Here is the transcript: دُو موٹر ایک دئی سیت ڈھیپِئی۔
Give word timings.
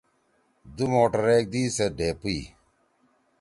دُو 0.75 0.83
موٹر 0.91 1.23
ایک 1.31 1.45
دئی 1.53 1.63
سیت 1.75 1.91
ڈھیپِئی۔ 1.97 2.41